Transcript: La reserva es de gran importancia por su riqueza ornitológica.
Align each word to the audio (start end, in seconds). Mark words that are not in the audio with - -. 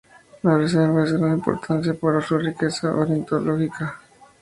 La 0.41 0.55
reserva 0.57 1.03
es 1.03 1.11
de 1.11 1.19
gran 1.19 1.33
importancia 1.33 1.93
por 1.93 2.23
su 2.23 2.35
riqueza 2.39 2.91
ornitológica. 2.91 3.99